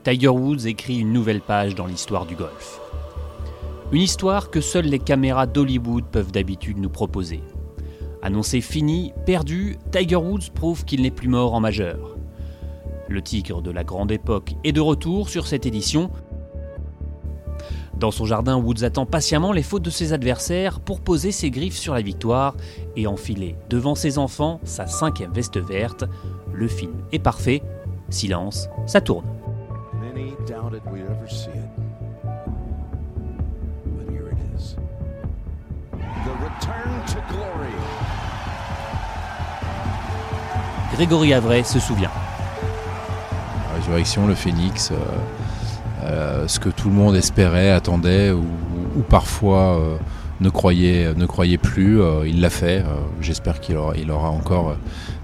[0.05, 2.81] Tiger Woods écrit une nouvelle page dans l'histoire du golf.
[3.93, 7.43] Une histoire que seules les caméras d'Hollywood peuvent d'habitude nous proposer.
[8.23, 12.17] Annoncé fini, perdu, Tiger Woods prouve qu'il n'est plus mort en majeur.
[13.09, 16.13] Le tigre de la grande époque est de retour sur cette édition.
[17.99, 21.77] Dans son jardin, Woods attend patiemment les fautes de ses adversaires pour poser ses griffes
[21.77, 22.55] sur la victoire
[22.95, 26.05] et enfiler devant ses enfants sa cinquième veste verte.
[26.53, 27.61] Le film est parfait.
[28.09, 29.27] Silence, ça tourne.
[41.01, 42.11] Grégory Avray se souvient.
[43.69, 44.97] La résurrection, le phénix, euh,
[46.05, 48.45] euh, ce que tout le monde espérait, attendait ou,
[49.09, 49.97] parfois euh,
[50.41, 52.85] ne, croyait, ne croyait plus, il l'a fait.
[53.23, 54.77] J'espère qu'il aura, il aura encore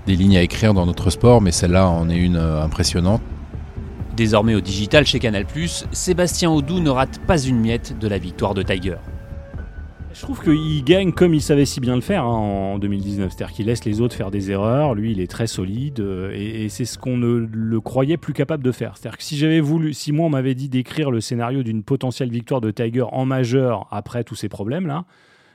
[0.06, 3.20] des lignes à écrire dans notre sport, mais celle-là en est une impressionnante.
[4.16, 5.44] Désormais au digital chez Canal+,
[5.92, 8.96] Sébastien Audou ne rate pas une miette de la victoire de Tiger.
[10.16, 12.28] Je trouve qu'il gagne comme il savait si bien le faire hein,
[12.74, 13.30] en 2019.
[13.30, 14.94] C'est-à-dire qu'il laisse les autres faire des erreurs.
[14.94, 16.00] Lui, il est très solide.
[16.00, 18.96] Euh, et, c'est ce qu'on ne le croyait plus capable de faire.
[18.96, 22.30] C'est-à-dire que si j'avais voulu, si moi on m'avait dit d'écrire le scénario d'une potentielle
[22.30, 25.04] victoire de Tiger en majeur après tous ces problèmes-là,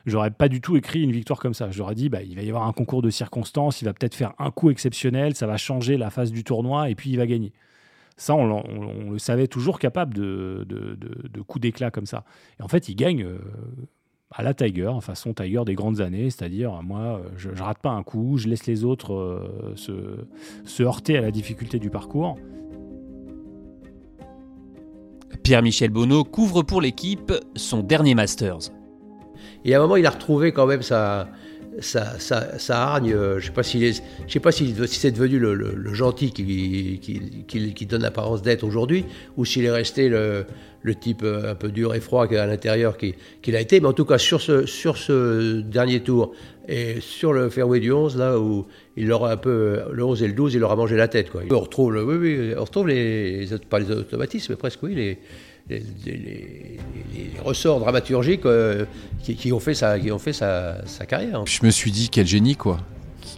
[0.05, 1.71] j'aurais pas du tout écrit une victoire comme ça.
[1.71, 4.33] J'aurais dit, bah, il va y avoir un concours de circonstances, il va peut-être faire
[4.37, 7.51] un coup exceptionnel, ça va changer la phase du tournoi et puis il va gagner.
[8.15, 12.25] Ça, on, le savait toujours capable de, de, coups d'éclat comme ça.
[12.59, 13.23] Et en fait, il gagne.
[13.23, 13.39] Euh,
[14.31, 17.91] à la Tiger, en façon Tiger des grandes années, c'est-à-dire moi, je, ne rate pas
[17.91, 19.91] un coup, je laisse les autres euh, se,
[20.63, 22.38] se, heurter à la difficulté du parcours.
[25.44, 28.72] Pierre-Michel Bonneau couvre pour l'équipe son dernier Masters.
[29.66, 31.27] Et à un moment, il a retrouvé quand même sa,
[32.69, 33.13] hargne.
[33.13, 37.85] Euh, je ne sais pas je sais si c'est devenu le, gentil qui, qui, qui,
[37.85, 40.45] donne l'apparence d'être aujourd'hui, ou s'il est resté le,
[40.81, 43.80] le, type euh, un peu dur et froid à l'intérieur qu'il a été.
[43.80, 46.34] Mais en tout cas, sur ce, sur ce dernier tour
[46.68, 50.28] et sur le fairway du 11, là où il aura un peu, le 11 et
[50.28, 51.30] le 12, il leur a mangé la tête.
[51.30, 51.42] Quoi.
[51.50, 55.18] On retrouve, oui, oui, on retrouve les, pas les automatismes, mais presque oui, les,
[55.69, 56.80] les,
[57.44, 58.86] ressorts dramaturgiques euh,
[59.24, 61.44] qui, ont fait, sa, qui ont fait sa, carrière.
[61.46, 62.80] Je me suis dit, quel génie, quoi.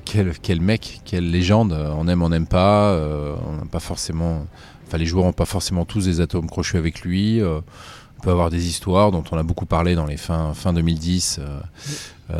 [0.06, 1.74] Quel, quel mec, quelle légende.
[1.74, 2.92] On aime, on n'aime pas.
[2.92, 4.46] Euh, on n'a pas forcément.
[4.88, 7.42] Enfin, les joueurs n'ont pas forcément tous des atomes crochus avec lui.
[7.42, 7.60] Euh,
[8.20, 11.42] on peut avoir des histoires dont on a beaucoup parlé dans les fins, fin 2010,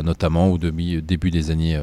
[0.02, 1.78] notamment au début, des années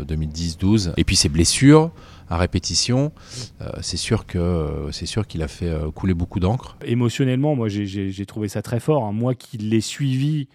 [0.00, 0.94] 2010-12.
[0.96, 1.90] Et puis ses blessures
[2.28, 3.12] à répétition,
[3.60, 6.76] euh, c'est sûr que c'est sûr qu'il a fait euh, couler beaucoup d'encre.
[6.84, 9.04] Émotionnellement, moi j'ai trouvé ça très fort.
[9.04, 9.12] Hein.
[9.12, 10.48] Moi qui l'ai suivi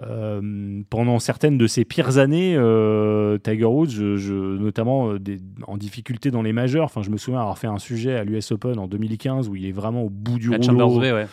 [0.00, 2.52] euh, pendant certaines de ses pires années,
[3.42, 5.14] Tiger Woods, je, notamment
[5.66, 6.84] en difficulté dans les majeurs.
[6.84, 9.66] Enfin, je me souviens avoir fait un sujet à l'US Open en 2015 où il
[9.66, 10.98] est vraiment au bout du rouleau.
[11.00, 11.26] Ouais.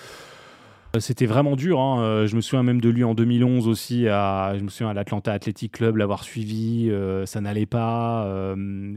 [0.96, 1.80] Euh, c'était vraiment dur.
[1.80, 2.02] Hein.
[2.02, 4.08] Euh, je me souviens même de lui en 2011 aussi.
[4.08, 6.90] À, je me souviens à l'Atlanta Athletic Club l'avoir suivi.
[6.90, 8.28] Euh, ça n'allait pas.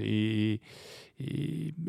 [0.00, 0.61] et,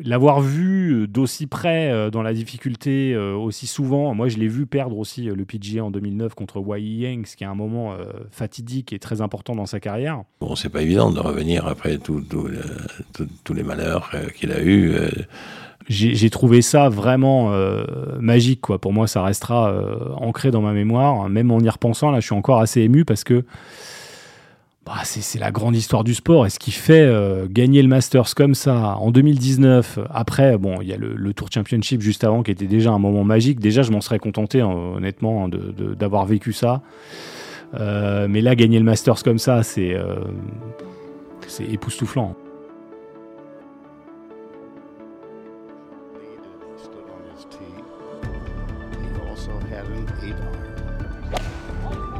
[0.02, 4.14] l'avoir vu d'aussi près dans la difficulté aussi souvent.
[4.14, 7.44] Moi, je l'ai vu perdre aussi le PGA en 2009 contre Wai Yang, ce qui
[7.44, 7.96] est un moment
[8.30, 10.22] fatidique et très important dans sa carrière.
[10.40, 12.22] Bon, c'est pas évident de revenir après tous
[13.54, 14.94] les malheurs qu'il a eus
[15.88, 17.84] j'ai trouvé ça vraiment euh,
[18.18, 18.62] magique.
[18.62, 18.78] Quoi.
[18.78, 21.28] Pour moi, ça restera euh, ancré dans ma mémoire.
[21.28, 23.44] Même en y repensant, là, je suis encore assez ému parce que
[24.86, 26.44] bah, c'est la grande histoire du sport.
[26.44, 30.88] Et ce qui fait euh, gagner le Masters comme ça en 2019, après, bon, il
[30.88, 33.60] y a le, Tour Championship juste avant qui était déjà un moment magique.
[33.60, 35.50] Déjà, je m'en serais contenté, hein, honnêtement, hein,
[35.98, 36.82] d'avoir vécu ça.
[37.80, 40.16] Euh, mais là, gagner le Masters comme ça, c'est euh,
[41.60, 42.36] époustouflant.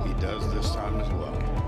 [0.04, 0.76] He does as
[1.12, 1.63] well.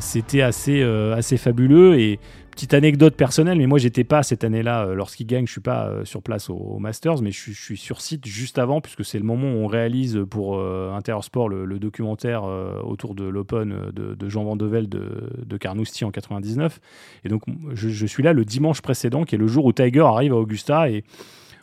[0.00, 1.98] C'était assez, euh, assez fabuleux.
[1.98, 2.18] Et
[2.50, 5.86] petite anecdote personnelle, mais moi j'étais pas cette année-là euh, lorsqu'il gagne, je suis pas
[5.86, 9.24] euh, sur place au, Masters, mais je, suis- sur site juste avant, puisque c'est le
[9.24, 12.44] moment où on réalise pour euh, Intersport le, documentaire
[12.84, 16.78] autour de l'Open de, Jean Vandevelde de, de Carnoustie en 99.
[17.24, 17.42] Et donc
[17.72, 20.36] je, je suis là le dimanche précédent, qui est le jour où Tiger arrive à
[20.36, 21.04] Augusta et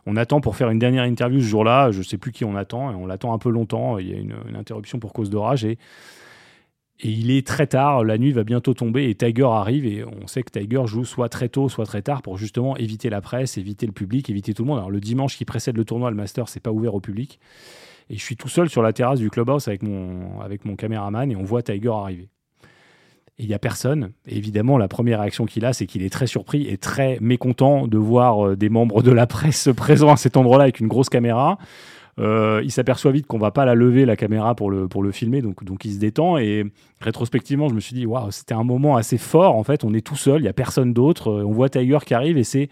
[0.07, 1.91] on attend pour faire une dernière interview ce jour-là.
[1.91, 4.00] Je sais plus qui on attend, et on l'attend un peu longtemps.
[4.00, 5.77] Il y a une, une interruption pour cause d'orage et
[6.99, 10.25] et il est très tard, la nuit va bientôt tomber et Tiger arrive et on
[10.25, 13.59] sait que Tiger joue soit très tôt, soit très tard pour justement éviter la presse,
[13.59, 14.79] éviter le public, éviter tout le monde.
[14.79, 17.39] Alors le dimanche qui précède le tournoi, le Master, c'est pas ouvert au public.
[18.09, 21.31] Et je suis tout seul sur la terrasse du clubhouse avec mon, avec mon caméraman
[21.31, 22.29] et on voit Tiger arriver.
[23.38, 24.13] Et il n'y a personne.
[24.25, 27.85] Et évidemment, la première réaction qu'il a, c'est qu'il est très surpris et très mécontent
[27.85, 31.09] de voir euh, des membres de la presse présents à cet endroit-là avec une grosse
[31.09, 31.59] caméra.
[32.19, 35.11] Euh, il s'aperçoit vite qu'on va pas la lever la caméra pour le, pour le
[35.11, 36.37] filmer, donc, donc il se détend.
[36.37, 36.65] Et
[36.99, 39.55] rétrospectivement, je me suis dit, waouh, c'était un moment assez fort.
[39.55, 41.29] En fait, on est tout seul, il y a personne d'autre.
[41.29, 42.69] Euh, On voit Tiger qui arrive et c'est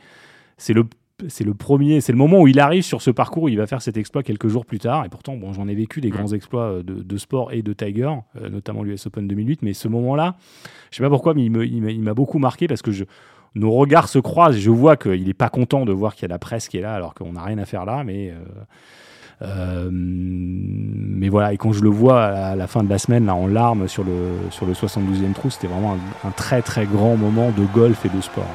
[0.57, 0.85] c'est le
[1.29, 3.67] c'est le premier, c'est le moment où il arrive sur ce parcours où il va
[3.67, 5.05] faire cet exploit quelques jours plus tard.
[5.05, 7.71] Et pourtant, bon, j'en ai vécu des grands exploits euh, de, de sport et de
[7.73, 8.11] Tiger,
[8.41, 9.61] euh, notamment l'US Open 2008.
[9.61, 10.35] Mais ce moment-là,
[10.91, 13.05] je sais pas pourquoi, mais il m'a beaucoup marqué parce que je,
[13.55, 14.57] nos regards se croisent.
[14.57, 16.77] et Je vois qu'il n'est pas content de voir qu'il y a la presse qui
[16.77, 18.03] est là alors qu'on n'a rien à faire là.
[18.03, 18.43] Mais euh,
[19.41, 23.47] mais voilà, et quand je le vois à la, fin de la semaine, là, en
[23.47, 27.51] larmes sur le, sur le 72e trou, c'était vraiment un, un très très grand moment
[27.51, 28.45] de golf et de sport.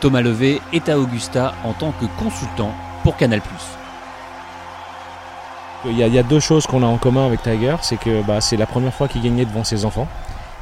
[0.00, 2.70] Thomas Levé est à Augusta en tant que consultant
[3.02, 3.40] pour Canal+.
[5.86, 7.96] Il y, a, il y a deux choses qu'on a en commun avec Tiger, c'est
[7.96, 10.06] que bah, c'est la première fois qu'il gagnait devant ses enfants.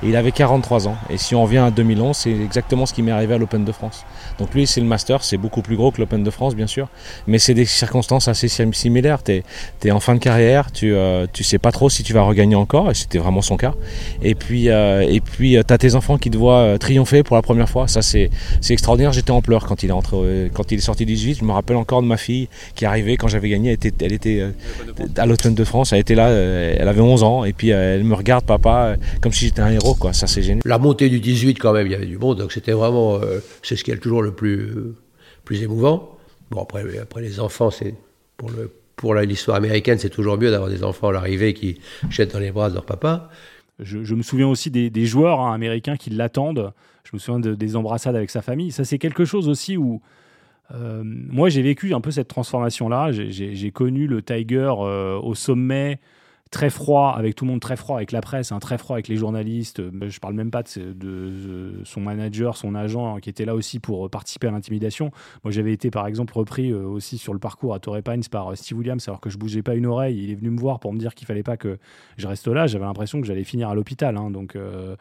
[0.03, 0.97] Et il avait 43 ans.
[1.09, 3.73] Et si on revient à 2011, c'est exactement ce qui m'est arrivé à l'Open de
[3.73, 4.05] France.
[4.39, 6.89] Donc lui, c'est le Master, c'est beaucoup plus gros que l'Open de France, bien sûr.
[7.27, 9.23] Mais c'est des circonstances assez sim- similaires.
[9.23, 9.43] Tu
[9.85, 12.57] es, en fin de carrière, tu euh, tu sais pas trop si tu vas regagner
[12.57, 13.75] encore, et c'était vraiment son cas.
[14.23, 17.37] Et puis, euh, et puis tu as tes enfants qui te voient euh, triompher pour
[17.37, 17.87] la première fois.
[17.89, 18.31] Ça, c'est
[18.69, 19.13] extraordinaire.
[19.13, 21.39] J'étais en pleurs quand il, est entré, euh, quand il est sorti 18.
[21.39, 23.69] Je me rappelle encore de ma fille qui arrivait quand j'avais gagné.
[23.71, 24.51] Elle était, elle était euh,
[25.17, 25.93] à l'Open de France.
[25.93, 27.45] Elle était là, euh, elle avait 11 ans.
[27.45, 29.84] Et puis euh, elle me regarde, papa, euh, comme si j'étais un héros.
[29.93, 30.15] Quoi.
[30.15, 30.63] Ça, c'est génial.
[30.65, 33.41] La montée du 18, quand même, il y avait du monde, donc c'était vraiment, euh,
[33.63, 34.95] c'est ce qui est toujours le plus, euh,
[35.45, 36.17] plus émouvant.
[36.51, 37.95] Bon, après, après les enfants, c'est
[38.39, 42.33] pour le pour l'histoire américaine, c'est toujours mieux d'avoir des enfants à l'arrivée qui jettent
[42.33, 43.29] dans les bras de leur papa.
[43.81, 46.73] Je, je me souviens aussi des, des joueurs hein, américains qui l'attendent.
[47.03, 48.71] Je me souviens de- des embrassades avec sa famille.
[48.71, 50.01] Ça, c'est quelque chose aussi où.
[50.73, 53.11] euh, moi, j'ai vécu un peu cette transformation-là.
[53.11, 55.99] J'ai- J'ai j'ai connu le Tiger euh, au sommet,
[56.55, 59.09] très froid, avec tout le monde très froid, avec la presse, hein, très froid avec
[59.09, 59.81] les journalistes.
[59.81, 63.55] Euh, Je parle même pas de, de son manager, son agent, hein, qui était là
[63.55, 65.11] aussi pour euh, participer à l'intimidation.
[65.43, 68.51] Moi, j'avais été par exemple repris euh, aussi sur le parcours à Torrey Pines par
[68.51, 70.23] euh, Steve Williams, alors que je bougeais pas une oreille.
[70.23, 71.79] Il est venu me voir pour me dire qu'il fallait pas que
[72.17, 72.67] je reste là.
[72.67, 74.17] J'avais l'impression que j'allais finir à l'hôpital.
[74.17, 74.57] hein, donc.
[74.57, 74.97] euh,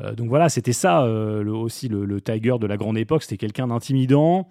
[0.00, 3.22] euh, donc voilà, c'était ça euh, aussi le Tiger de la grande époque.
[3.22, 4.48] C'était quelqu'un d'intimidant,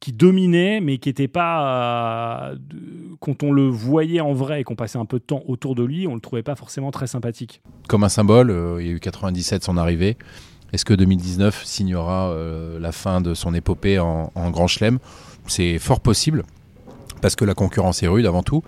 [0.00, 2.50] qui dominait, mais qui n'était pas.
[2.52, 2.56] euh,
[3.20, 5.84] quand on le voyait en vrai et qu'on passait un peu de temps autour de
[5.84, 7.60] lui, on le trouvait pas forcément très sympathique.
[7.86, 10.16] Comme un symbole, euh, il y a eu 97 son arrivée.
[10.72, 14.98] Est-ce que 2019 signera euh, la fin de son épopée en, Grand Chelem?
[15.46, 16.44] C'est fort possible,
[17.20, 18.62] parce que la concurrence est rude avant tout.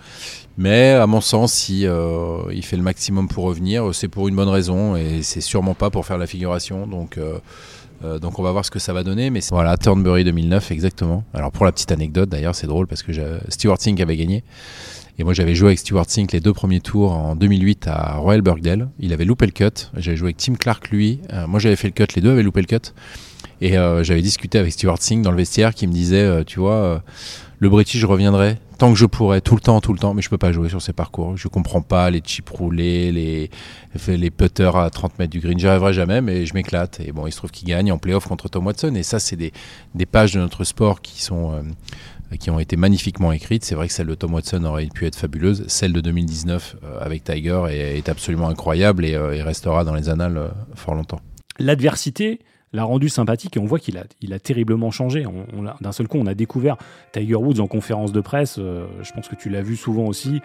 [0.59, 4.49] Mais à mon sens, si il fait le maximum pour revenir, c'est pour une bonne
[4.49, 6.87] raison et c'est sûrement pas pour faire la figuration.
[6.87, 7.19] Donc,
[8.05, 9.31] euh, donc on va voir ce que ça va donner.
[9.31, 11.25] Mais voilà, Turnberry 2009 exactement.
[11.35, 13.13] Alors pour la petite anecdote d'ailleurs, c'est drôle parce que
[13.49, 14.45] Stewart Sink avait gagné.
[15.19, 18.41] Et moi j'avais joué avec Stewart Sink les deux premiers tours en 2008 à Royal
[18.41, 18.89] Birkdale.
[18.99, 19.89] Il avait loupé le cut.
[19.97, 21.21] J'avais joué avec Tim Clark lui.
[21.33, 22.93] Euh, moi j'avais fait le cut, les deux avaient loupé le cut.
[23.63, 26.59] Et euh, j'avais discuté avec Stewart Sink dans le vestiaire qui me disait, euh, tu
[26.59, 26.99] vois, euh,
[27.61, 30.23] le British je reviendrai tant que je pourrai, tout le temps, tout le temps, mais
[30.23, 31.37] je peux pas jouer sur ces parcours.
[31.37, 33.51] Je comprends pas les chips roulés, les,
[34.09, 35.57] les putters à 30 mètres du green.
[35.57, 36.99] J'y arriverai jamais, mais je m'éclate.
[36.99, 38.97] Et bon, il se trouve qu'il gagne en playoff contre Tom Watson.
[38.97, 39.53] Et ça, c'est des,
[39.95, 43.65] des pages de notre sport qui sont euh, qui ont été magnifiquement écrites.
[43.65, 45.65] C'est vrai que celle de Tom Watson aurait pu être fabuleuse.
[45.69, 50.09] Celle de 2019 euh, avec Tiger est, absolument incroyable et, euh, et restera dans les
[50.09, 51.21] annales fort longtemps.
[51.61, 52.41] L'adversité
[52.73, 55.25] l'a rendu sympathique et on voit qu'il a, terriblement changé.
[55.81, 56.77] D'un seul coup, on a découvert
[57.13, 58.59] Tiger Woods en conférence de presse.
[58.59, 60.41] euh, je pense que tu l'as vu souvent aussi.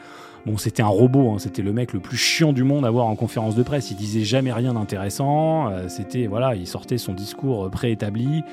[0.45, 1.31] Bon, c'était un robot.
[1.31, 3.91] hein, c'était le mec le plus chiant du monde à voir en conférence de presse.
[3.91, 5.69] Il disait jamais rien d'intéressant.
[5.69, 8.43] euh, c'était voilà, il sortait son discours préétabli.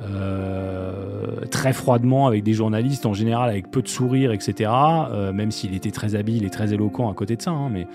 [0.00, 4.70] euh, très froidement avec des journalistes en général avec peu de sourire etc
[5.34, 7.88] même s'il était très habile et très éloquent à côté de ça hein, mais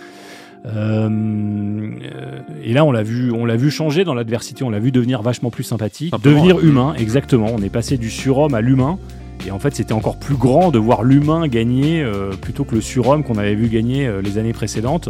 [0.65, 5.21] et là, on l'a vu, on l'a vu changer dans l'adversité, on l'a vu devenir
[5.21, 6.63] vachement plus sympathique, Simplement, devenir ouais.
[6.63, 6.93] humain.
[6.97, 7.47] Exactement.
[7.53, 8.97] On est passé du surhomme à l'humain.
[9.45, 12.81] Et en fait, c'était encore plus grand de voir l'humain gagner euh, plutôt que le
[12.81, 15.09] surhomme qu'on avait vu gagner euh, les années précédentes.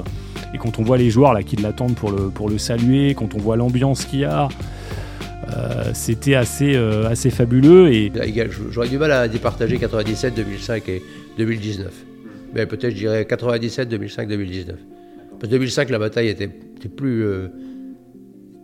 [0.55, 3.35] Et quand on voit les joueurs là qui l'attendent pour le, pour le saluer, quand
[3.35, 4.47] on voit l'ambiance qu'il y a,
[5.49, 7.91] euh, c'était assez, euh, assez fabuleux.
[7.91, 8.11] Et
[8.71, 11.01] J'aurais du mal à départager 97, 2005 et
[11.37, 11.91] 2019.
[12.53, 14.75] Mais peut-être je dirais 97, 2005, 2019.
[15.43, 16.45] Parce que 2005, la bataille était,
[16.77, 17.49] était plus, euh,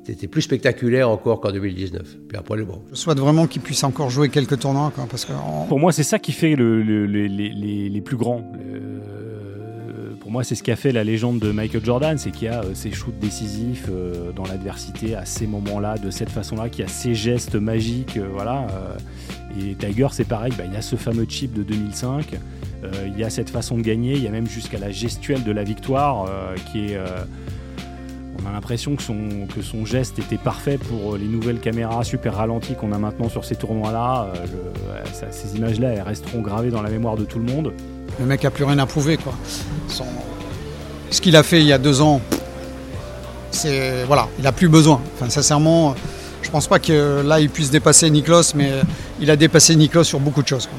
[0.08, 2.18] était plus spectaculaire encore qu'en 2019.
[2.30, 2.82] Puis après, bon.
[2.92, 5.92] Je souhaite vraiment qu'il puisse encore jouer quelques tournois, quoi, parce que en- Pour moi,
[5.92, 8.50] c'est ça qui fait le- le- le- les, les- les plus grands.
[8.58, 12.46] Le- pour moi, c'est ce qui a fait la légende de Michael Jordan, c'est qu'il
[12.46, 16.70] y a euh, ces shoots décisifs euh, dans l'adversité à ces moments-là, de cette façon-là,
[16.70, 18.68] qu'il y a ces gestes magiques, euh, voilà.
[18.72, 18.96] euh,
[19.70, 22.38] et Tiger, c'est pareil, bah, il y a ce fameux chip de 2005, euh,
[23.06, 25.52] il y a cette façon de gagner, il y a même jusqu'à la gestuelle de
[25.52, 26.96] la victoire euh, qui est.
[26.96, 27.06] euh,
[28.42, 32.94] on a l'impression que son, geste était parfait pour les nouvelles caméras super ralenties qu'on
[32.94, 34.32] a maintenant sur ces tournois-là.
[34.34, 37.74] Euh, ces images-là, elles resteront gravées dans la mémoire de tout le monde.
[38.18, 39.34] le mec a plus rien à prouver, quoi.
[41.12, 42.22] Ce qu'il a fait il y a deux ans,
[43.52, 45.02] c'est voilà, il a plus besoin.
[45.16, 45.96] Enfin, sincèrement,
[46.42, 48.72] je pense pas que là il puisse dépasser Niklos, mais
[49.20, 50.70] il a dépassé Niklos sur beaucoup de choses.